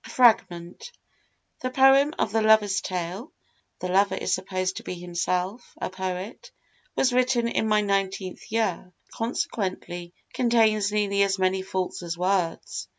[0.04, 0.92] ]A FRAGMENT
[1.62, 3.32] The Poem of the Lover's Tale
[3.78, 6.50] (the lover is supposed to be himself a poet)
[6.96, 12.88] was written in my nineteenth year, and consequently contains nearly as many faults as words.